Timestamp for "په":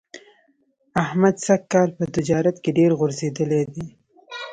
1.97-2.05